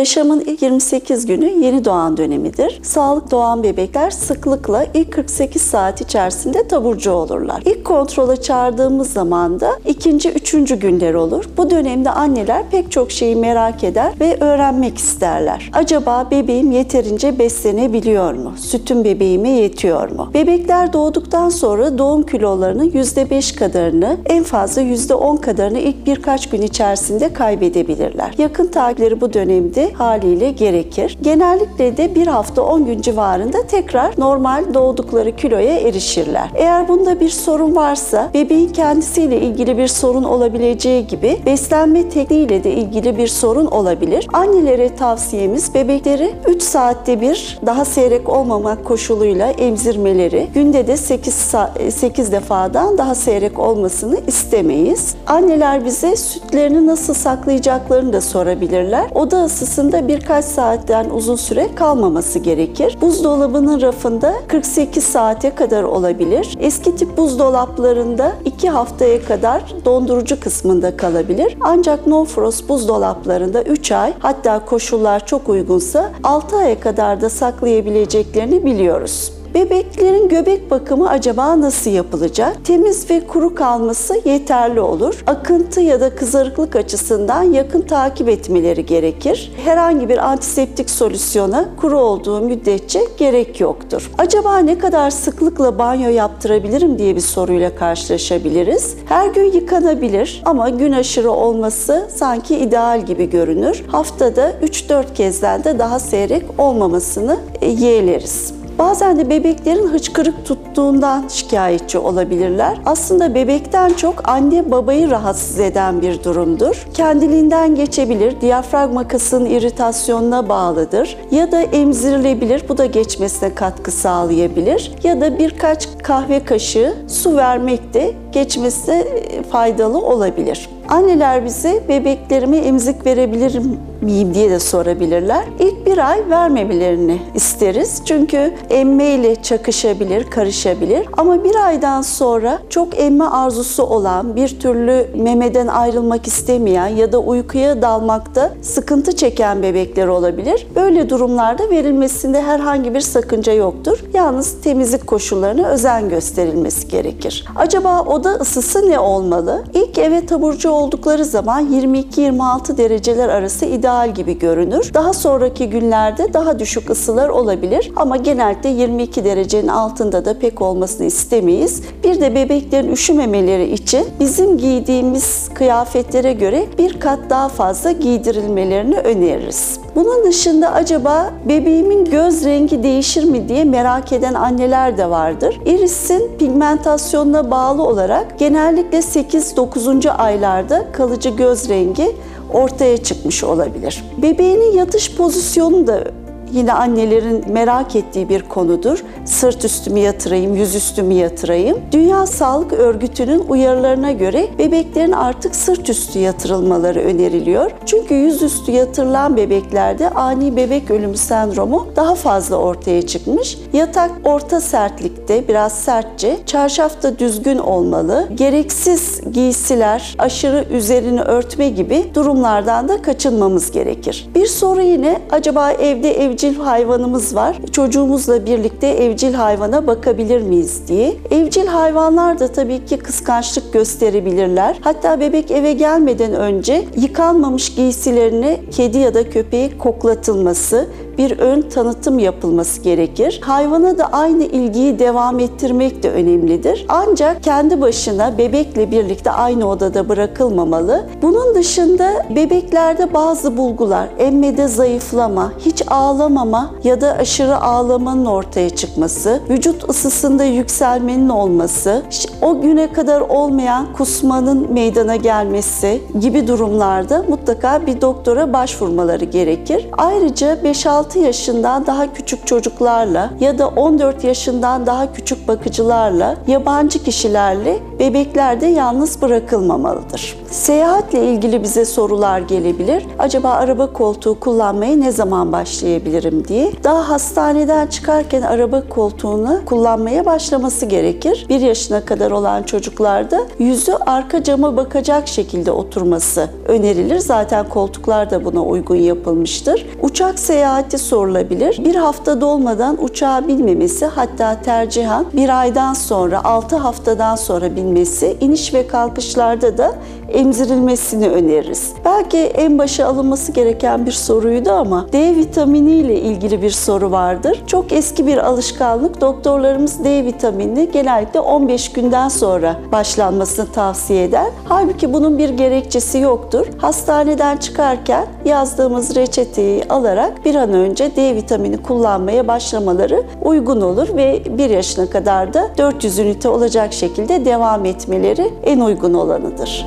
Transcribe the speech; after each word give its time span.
Yaşamın 0.00 0.40
ilk 0.40 0.62
28 0.62 1.26
günü 1.26 1.64
yeni 1.64 1.84
doğan 1.84 2.16
dönemidir. 2.16 2.80
Sağlık 2.82 3.30
doğan 3.30 3.62
bebekler 3.62 4.10
sıklıkla 4.10 4.86
ilk 4.94 5.12
48 5.12 5.62
saat 5.62 6.00
içerisinde 6.00 6.68
taburcu 6.68 7.10
olurlar. 7.10 7.62
İlk 7.64 7.84
kontrola 7.84 8.36
çağırdığımız 8.36 9.12
zaman 9.12 9.60
da 9.60 9.70
ikinci, 9.86 10.30
üçüncü 10.30 10.76
günler 10.76 11.14
olur. 11.14 11.44
Bu 11.56 11.70
dönemde 11.70 12.10
anneler 12.10 12.70
pek 12.70 12.92
çok 12.92 13.10
şeyi 13.10 13.36
merak 13.36 13.84
eder 13.84 14.12
ve 14.20 14.36
öğrenmek 14.40 14.98
isterler. 14.98 15.70
Acaba 15.72 16.28
bebeğim 16.30 16.72
yeterince 16.72 17.38
beslenebiliyor 17.38 18.34
mu? 18.34 18.52
Sütüm 18.56 19.04
bebeğime 19.04 19.48
yetiyor 19.48 20.10
mu? 20.10 20.30
Bebekler 20.34 20.92
doğduktan 20.92 21.48
sonra 21.48 21.98
doğum 21.98 22.22
kilolarının 22.22 22.90
%5 22.90 23.56
kadarını 23.58 24.16
en 24.26 24.44
fazla 24.44 24.82
%10 24.82 25.40
kadarını 25.40 25.78
ilk 25.78 26.06
birkaç 26.06 26.48
gün 26.48 26.62
içerisinde 26.62 27.32
kaybedebilirler. 27.32 28.34
Yakın 28.38 28.66
takipleri 28.66 29.20
bu 29.20 29.32
dönemde 29.32 29.89
haliyle 29.92 30.50
gerekir. 30.50 31.18
Genellikle 31.22 31.96
de 31.96 32.14
bir 32.14 32.26
hafta 32.26 32.62
10 32.62 32.86
gün 32.86 33.00
civarında 33.00 33.66
tekrar 33.66 34.14
normal 34.18 34.74
doğdukları 34.74 35.36
kiloya 35.36 35.74
erişirler. 35.80 36.50
Eğer 36.54 36.88
bunda 36.88 37.20
bir 37.20 37.28
sorun 37.28 37.76
varsa 37.76 38.30
bebeğin 38.34 38.68
kendisiyle 38.68 39.40
ilgili 39.40 39.78
bir 39.78 39.88
sorun 39.88 40.24
olabileceği 40.24 41.06
gibi 41.06 41.38
beslenme 41.46 42.08
tekniğiyle 42.08 42.64
de 42.64 42.72
ilgili 42.72 43.18
bir 43.18 43.28
sorun 43.28 43.66
olabilir. 43.66 44.26
Annelere 44.32 44.96
tavsiyemiz 44.96 45.74
bebekleri 45.74 46.34
3 46.46 46.62
saatte 46.62 47.20
bir 47.20 47.58
daha 47.66 47.84
seyrek 47.84 48.28
olmamak 48.28 48.84
koşuluyla 48.84 49.50
emzirmeleri, 49.50 50.48
günde 50.54 50.86
de 50.86 50.96
8, 50.96 51.54
8 51.90 52.32
defadan 52.32 52.98
daha 52.98 53.14
seyrek 53.14 53.58
olmasını 53.58 54.16
istemeyiz. 54.26 55.14
Anneler 55.26 55.84
bize 55.84 56.16
sütlerini 56.16 56.86
nasıl 56.86 57.14
saklayacaklarını 57.14 58.12
da 58.12 58.20
sorabilirler. 58.20 59.10
Oda 59.14 59.42
ısısında 59.80 60.08
birkaç 60.08 60.44
saatten 60.44 61.10
uzun 61.10 61.36
süre 61.36 61.74
kalmaması 61.74 62.38
gerekir. 62.38 62.98
Buzdolabının 63.00 63.80
rafında 63.80 64.34
48 64.48 65.04
saate 65.04 65.54
kadar 65.54 65.82
olabilir. 65.82 66.56
Eski 66.60 66.96
tip 66.96 67.16
buzdolaplarında 67.16 68.32
2 68.44 68.68
haftaya 68.68 69.24
kadar 69.24 69.62
dondurucu 69.84 70.40
kısmında 70.40 70.96
kalabilir. 70.96 71.56
Ancak 71.60 72.06
no 72.06 72.24
frost 72.24 72.68
buzdolaplarında 72.68 73.62
3 73.62 73.92
ay 73.92 74.12
hatta 74.18 74.64
koşullar 74.64 75.26
çok 75.26 75.48
uygunsa 75.48 76.12
6 76.24 76.56
aya 76.56 76.80
kadar 76.80 77.20
da 77.20 77.30
saklayabileceklerini 77.30 78.64
biliyoruz. 78.64 79.39
Bebeklerin 79.54 80.28
göbek 80.28 80.70
bakımı 80.70 81.08
acaba 81.08 81.60
nasıl 81.60 81.90
yapılacak? 81.90 82.64
Temiz 82.64 83.10
ve 83.10 83.26
kuru 83.26 83.54
kalması 83.54 84.20
yeterli 84.24 84.80
olur. 84.80 85.22
Akıntı 85.26 85.80
ya 85.80 86.00
da 86.00 86.14
kızarıklık 86.14 86.76
açısından 86.76 87.42
yakın 87.42 87.80
takip 87.82 88.28
etmeleri 88.28 88.86
gerekir. 88.86 89.52
Herhangi 89.64 90.08
bir 90.08 90.18
antiseptik 90.18 90.90
solüsyona 90.90 91.68
kuru 91.80 91.98
olduğu 91.98 92.40
müddetçe 92.40 93.00
gerek 93.18 93.60
yoktur. 93.60 94.10
Acaba 94.18 94.58
ne 94.58 94.78
kadar 94.78 95.10
sıklıkla 95.10 95.78
banyo 95.78 96.10
yaptırabilirim 96.10 96.98
diye 96.98 97.16
bir 97.16 97.20
soruyla 97.20 97.74
karşılaşabiliriz. 97.76 98.96
Her 99.06 99.26
gün 99.26 99.52
yıkanabilir 99.52 100.42
ama 100.44 100.68
gün 100.68 100.92
aşırı 100.92 101.30
olması 101.30 102.08
sanki 102.14 102.56
ideal 102.56 103.06
gibi 103.06 103.30
görünür. 103.30 103.84
Haftada 103.88 104.52
3-4 104.62 105.14
kezden 105.14 105.64
de 105.64 105.78
daha 105.78 105.98
seyrek 105.98 106.44
olmamasını 106.58 107.36
yeğleriz. 107.62 108.59
Bazen 108.80 109.18
de 109.18 109.30
bebeklerin 109.30 109.88
hıçkırık 109.88 110.44
tuttuğundan 110.44 111.28
şikayetçi 111.28 111.98
olabilirler. 111.98 112.78
Aslında 112.86 113.34
bebekten 113.34 113.92
çok 113.92 114.28
anne 114.28 114.70
babayı 114.70 115.10
rahatsız 115.10 115.60
eden 115.60 116.02
bir 116.02 116.24
durumdur. 116.24 116.86
Kendiliğinden 116.94 117.74
geçebilir, 117.74 118.40
diyafragma 118.40 119.08
kasının 119.08 119.46
iritasyonuna 119.46 120.48
bağlıdır 120.48 121.16
ya 121.30 121.52
da 121.52 121.60
emzirilebilir. 121.60 122.64
Bu 122.68 122.78
da 122.78 122.86
geçmesine 122.86 123.54
katkı 123.54 123.90
sağlayabilir. 123.90 124.92
Ya 125.04 125.20
da 125.20 125.38
birkaç 125.38 125.88
kahve 126.02 126.44
kaşığı 126.44 126.94
su 127.08 127.36
vermek 127.36 127.94
de 127.94 128.14
geçmesine 128.32 129.04
faydalı 129.50 129.98
olabilir. 129.98 130.68
Anneler 130.88 131.44
bize 131.44 131.82
bebeklerime 131.88 132.56
emzik 132.56 133.06
verebilir 133.06 133.60
miyim 134.00 134.34
diye 134.34 134.50
de 134.50 134.58
sorabilirler. 134.58 135.44
İlk 135.58 135.79
bir 135.90 136.10
ay 136.10 136.30
vermemelerini 136.30 137.18
isteriz. 137.34 138.02
Çünkü 138.04 138.54
emme 138.70 139.04
ile 139.04 139.42
çakışabilir, 139.42 140.30
karışabilir. 140.30 141.06
Ama 141.16 141.44
bir 141.44 141.54
aydan 141.66 142.02
sonra 142.02 142.58
çok 142.68 143.00
emme 143.00 143.24
arzusu 143.24 143.82
olan, 143.82 144.36
bir 144.36 144.60
türlü 144.60 145.06
memeden 145.14 145.66
ayrılmak 145.66 146.26
istemeyen 146.26 146.86
ya 146.86 147.12
da 147.12 147.18
uykuya 147.18 147.82
dalmakta 147.82 148.52
sıkıntı 148.62 149.16
çeken 149.16 149.62
bebekler 149.62 150.06
olabilir. 150.06 150.66
Böyle 150.74 151.10
durumlarda 151.10 151.70
verilmesinde 151.70 152.42
herhangi 152.42 152.94
bir 152.94 153.00
sakınca 153.00 153.52
yoktur. 153.52 153.98
Yalnız 154.14 154.62
temizlik 154.62 155.06
koşullarına 155.06 155.68
özen 155.68 156.08
gösterilmesi 156.08 156.88
gerekir. 156.88 157.44
Acaba 157.56 158.02
oda 158.02 158.30
ısısı 158.30 158.90
ne 158.90 158.98
olmalı? 158.98 159.64
İlk 159.74 159.98
eve 159.98 160.26
taburcu 160.26 160.70
oldukları 160.70 161.24
zaman 161.24 161.72
22-26 161.72 162.76
dereceler 162.76 163.28
arası 163.28 163.66
ideal 163.66 164.14
gibi 164.14 164.38
görünür. 164.38 164.94
Daha 164.94 165.12
sonraki 165.12 165.70
günlerde 165.80 166.32
daha 166.32 166.58
düşük 166.58 166.90
ısılar 166.90 167.28
olabilir 167.28 167.92
ama 167.96 168.16
genellikle 168.16 168.68
22 168.68 169.24
derecenin 169.24 169.68
altında 169.68 170.24
da 170.24 170.38
pek 170.38 170.62
olmasını 170.62 171.06
istemeyiz. 171.06 171.82
Bir 172.04 172.20
de 172.20 172.34
bebeklerin 172.34 172.92
üşümemeleri 172.92 173.72
için 173.72 174.06
bizim 174.20 174.58
giydiğimiz 174.58 175.48
kıyafetlere 175.54 176.32
göre 176.32 176.66
bir 176.78 177.00
kat 177.00 177.18
daha 177.30 177.48
fazla 177.48 177.92
giydirilmelerini 177.92 178.96
öneririz. 178.96 179.80
Bunun 179.94 180.24
dışında 180.24 180.72
acaba 180.72 181.30
bebeğimin 181.48 182.04
göz 182.04 182.44
rengi 182.44 182.82
değişir 182.82 183.24
mi 183.24 183.48
diye 183.48 183.64
merak 183.64 184.12
eden 184.12 184.34
anneler 184.34 184.98
de 184.98 185.10
vardır. 185.10 185.60
Irisin 185.66 186.30
pigmentasyonuna 186.38 187.50
bağlı 187.50 187.82
olarak 187.82 188.38
genellikle 188.38 188.98
8-9. 188.98 190.10
aylarda 190.10 190.84
kalıcı 190.92 191.30
göz 191.30 191.68
rengi 191.68 192.16
ortaya 192.52 192.96
çıkmış 192.96 193.44
olabilir. 193.44 194.04
Bebeğinin 194.22 194.72
yatış 194.72 195.16
pozisyonu 195.16 195.86
da 195.86 196.04
yine 196.52 196.72
annelerin 196.72 197.52
merak 197.52 197.96
ettiği 197.96 198.28
bir 198.28 198.42
konudur. 198.42 199.04
Sırt 199.30 199.64
üstü 199.64 199.90
mü 199.90 200.00
yatırayım, 200.00 200.54
yüzüstü 200.54 201.02
mü 201.02 201.14
yatırayım? 201.14 201.78
Dünya 201.92 202.26
Sağlık 202.26 202.72
Örgütü'nün 202.72 203.44
uyarılarına 203.48 204.12
göre 204.12 204.48
bebeklerin 204.58 205.12
artık 205.12 205.56
sırt 205.56 205.88
üstü 205.90 206.18
yatırılmaları 206.18 207.00
öneriliyor. 207.00 207.70
Çünkü 207.86 208.14
yüzüstü 208.14 208.72
yatırılan 208.72 209.36
bebeklerde 209.36 210.10
ani 210.10 210.56
bebek 210.56 210.90
ölümü 210.90 211.16
sendromu 211.16 211.86
daha 211.96 212.14
fazla 212.14 212.56
ortaya 212.56 213.02
çıkmış. 213.02 213.58
Yatak 213.72 214.10
orta 214.24 214.60
sertlikte, 214.60 215.48
biraz 215.48 215.72
sertçe, 215.72 216.36
çarşaf 216.46 217.02
da 217.02 217.18
düzgün 217.18 217.58
olmalı. 217.58 218.28
Gereksiz 218.34 219.20
giysiler, 219.32 220.16
aşırı 220.18 220.64
üzerini 220.70 221.20
örtme 221.20 221.68
gibi 221.68 222.04
durumlardan 222.14 222.88
da 222.88 223.02
kaçınmamız 223.02 223.70
gerekir. 223.70 224.28
Bir 224.34 224.46
soru 224.46 224.82
yine 224.82 225.18
acaba 225.30 225.72
evde 225.72 226.24
evcil 226.24 226.56
hayvanımız 226.56 227.34
var. 227.34 227.56
Çocuğumuzla 227.72 228.46
birlikte 228.46 228.86
evcil 228.86 229.19
hayvana 229.28 229.86
bakabilir 229.86 230.42
miyiz 230.42 230.88
diye. 230.88 231.16
Evcil 231.30 231.66
hayvanlar 231.66 232.38
da 232.38 232.48
tabii 232.48 232.84
ki 232.84 232.98
kıskançlık 232.98 233.72
gösterebilirler. 233.72 234.78
Hatta 234.80 235.20
bebek 235.20 235.50
eve 235.50 235.72
gelmeden 235.72 236.34
önce 236.34 236.84
yıkanmamış 236.96 237.74
giysilerini 237.74 238.60
kedi 238.70 238.98
ya 238.98 239.14
da 239.14 239.30
köpeği 239.30 239.78
koklatılması, 239.78 240.88
bir 241.20 241.38
ön 241.38 241.62
tanıtım 241.62 242.18
yapılması 242.18 242.80
gerekir. 242.80 243.40
Hayvana 243.42 243.98
da 243.98 244.06
aynı 244.06 244.44
ilgiyi 244.44 244.98
devam 244.98 245.40
ettirmek 245.40 246.02
de 246.02 246.10
önemlidir. 246.10 246.86
Ancak 246.88 247.42
kendi 247.42 247.80
başına 247.80 248.38
bebekle 248.38 248.90
birlikte 248.90 249.30
aynı 249.30 249.68
odada 249.68 250.08
bırakılmamalı. 250.08 251.06
Bunun 251.22 251.54
dışında 251.54 252.26
bebeklerde 252.36 253.14
bazı 253.14 253.56
bulgular, 253.56 254.08
emmede 254.18 254.68
zayıflama, 254.68 255.52
hiç 255.58 255.82
ağlamama 255.88 256.70
ya 256.84 257.00
da 257.00 257.12
aşırı 257.12 257.56
ağlamanın 257.62 258.24
ortaya 258.24 258.70
çıkması, 258.70 259.40
vücut 259.50 259.90
ısısında 259.90 260.44
yükselmenin 260.44 261.28
olması, 261.28 262.02
o 262.42 262.60
güne 262.60 262.92
kadar 262.92 263.20
olmayan 263.20 263.92
kusmanın 263.92 264.72
meydana 264.72 265.16
gelmesi 265.16 266.02
gibi 266.20 266.48
durumlarda 266.48 267.24
mutlaka 267.28 267.86
bir 267.86 268.00
doktora 268.00 268.52
başvurmaları 268.52 269.24
gerekir. 269.24 269.86
Ayrıca 269.98 270.54
5-6 270.54 271.09
6 271.10 271.18
yaşından 271.18 271.86
daha 271.86 272.12
küçük 272.12 272.46
çocuklarla 272.46 273.30
ya 273.40 273.58
da 273.58 273.68
14 273.68 274.24
yaşından 274.24 274.86
daha 274.86 275.12
küçük 275.12 275.48
bakıcılarla, 275.48 276.36
yabancı 276.46 277.02
kişilerle 277.02 277.78
bebekler 277.98 278.60
de 278.60 278.66
yalnız 278.66 279.22
bırakılmamalıdır. 279.22 280.36
Seyahatle 280.50 281.24
ilgili 281.24 281.62
bize 281.62 281.84
sorular 281.84 282.40
gelebilir. 282.40 283.06
Acaba 283.18 283.50
araba 283.50 283.92
koltuğu 283.92 284.40
kullanmaya 284.40 284.96
ne 284.96 285.12
zaman 285.12 285.52
başlayabilirim 285.52 286.48
diye. 286.48 286.72
Daha 286.84 287.08
hastaneden 287.08 287.86
çıkarken 287.86 288.42
araba 288.42 288.88
koltuğunu 288.88 289.60
kullanmaya 289.66 290.26
başlaması 290.26 290.86
gerekir. 290.86 291.46
1 291.48 291.60
yaşına 291.60 292.04
kadar 292.04 292.30
olan 292.30 292.62
çocuklarda 292.62 293.40
yüzü 293.58 293.92
arka 293.92 294.42
cama 294.42 294.76
bakacak 294.76 295.28
şekilde 295.28 295.72
oturması 295.72 296.48
önerilir. 296.68 297.18
Zaten 297.18 297.68
koltuklar 297.68 298.30
da 298.30 298.44
buna 298.44 298.62
uygun 298.62 298.96
yapılmıştır. 298.96 299.86
Uçak 300.02 300.38
seyahati 300.38 300.89
sorulabilir. 300.98 301.84
Bir 301.84 301.94
hafta 301.94 302.40
dolmadan 302.40 303.04
uçağa 303.04 303.48
binmemesi 303.48 304.06
hatta 304.06 304.62
tercihan 304.62 305.26
bir 305.32 305.60
aydan 305.60 305.94
sonra 305.94 306.44
6 306.44 306.76
haftadan 306.76 307.36
sonra 307.36 307.76
binmesi 307.76 308.36
iniş 308.40 308.74
ve 308.74 308.86
kalkışlarda 308.86 309.78
da 309.78 309.94
emzirilmesini 310.28 311.28
öneririz. 311.28 311.92
Belki 312.04 312.38
en 312.38 312.78
başa 312.78 313.06
alınması 313.06 313.52
gereken 313.52 314.06
bir 314.06 314.12
soruydu 314.12 314.72
ama 314.72 315.06
D 315.12 315.36
vitamini 315.36 315.90
ile 315.90 316.20
ilgili 316.20 316.62
bir 316.62 316.70
soru 316.70 317.10
vardır. 317.10 317.62
Çok 317.66 317.92
eski 317.92 318.26
bir 318.26 318.38
alışkanlık. 318.38 319.20
Doktorlarımız 319.20 320.04
D 320.04 320.24
vitaminini 320.24 320.90
genellikle 320.92 321.40
15 321.40 321.92
günden 321.92 322.28
sonra 322.28 322.76
başlanmasını 322.92 323.72
tavsiye 323.72 324.24
eder. 324.24 324.46
Halbuki 324.64 325.12
bunun 325.12 325.38
bir 325.38 325.48
gerekçesi 325.48 326.18
yoktur. 326.18 326.66
Hastaneden 326.78 327.56
çıkarken 327.56 328.26
yazdığımız 328.44 329.16
reçeteyi 329.16 329.84
alarak 329.84 330.44
bir 330.44 330.54
an 330.54 330.72
önce 330.80 331.16
D 331.16 331.34
vitamini 331.34 331.76
kullanmaya 331.76 332.48
başlamaları 332.48 333.22
uygun 333.42 333.80
olur 333.80 334.16
ve 334.16 334.42
1 334.58 334.70
yaşına 334.70 335.10
kadar 335.10 335.54
da 335.54 335.70
400 335.78 336.18
ünite 336.18 336.48
olacak 336.48 336.92
şekilde 336.92 337.44
devam 337.44 337.84
etmeleri 337.84 338.50
en 338.64 338.80
uygun 338.80 339.14
olanıdır. 339.14 339.86